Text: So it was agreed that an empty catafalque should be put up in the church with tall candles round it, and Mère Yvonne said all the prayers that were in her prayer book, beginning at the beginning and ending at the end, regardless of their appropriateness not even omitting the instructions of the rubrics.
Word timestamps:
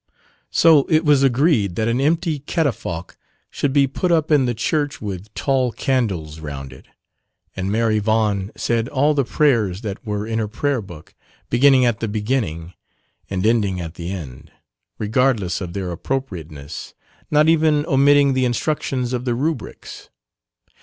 So 0.49 0.87
it 0.89 1.05
was 1.05 1.21
agreed 1.21 1.75
that 1.75 1.87
an 1.87 2.01
empty 2.01 2.39
catafalque 2.39 3.15
should 3.51 3.71
be 3.71 3.85
put 3.85 4.11
up 4.11 4.31
in 4.31 4.45
the 4.47 4.55
church 4.55 4.99
with 4.99 5.31
tall 5.35 5.71
candles 5.71 6.39
round 6.39 6.73
it, 6.73 6.87
and 7.55 7.69
Mère 7.69 7.95
Yvonne 7.95 8.49
said 8.57 8.89
all 8.89 9.13
the 9.13 9.23
prayers 9.23 9.81
that 9.81 10.03
were 10.03 10.25
in 10.25 10.39
her 10.39 10.47
prayer 10.47 10.81
book, 10.81 11.13
beginning 11.51 11.85
at 11.85 11.99
the 11.99 12.07
beginning 12.07 12.73
and 13.29 13.45
ending 13.45 13.79
at 13.79 13.93
the 13.93 14.09
end, 14.11 14.51
regardless 14.97 15.61
of 15.61 15.73
their 15.73 15.91
appropriateness 15.91 16.95
not 17.29 17.47
even 17.47 17.85
omitting 17.85 18.33
the 18.33 18.43
instructions 18.45 19.13
of 19.13 19.25
the 19.25 19.35
rubrics. 19.35 20.09